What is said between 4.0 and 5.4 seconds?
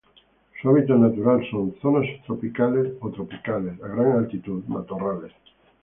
altitud, matorrales.